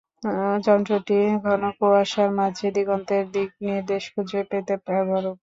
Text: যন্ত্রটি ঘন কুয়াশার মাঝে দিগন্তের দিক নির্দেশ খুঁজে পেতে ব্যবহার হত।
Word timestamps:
যন্ত্রটি 0.63 1.15
ঘন 1.43 1.61
কুয়াশার 1.77 2.29
মাঝে 2.39 2.67
দিগন্তের 2.75 3.23
দিক 3.33 3.49
নির্দেশ 3.67 4.03
খুঁজে 4.13 4.41
পেতে 4.49 4.73
ব্যবহার 4.85 5.23
হত। 5.25 5.37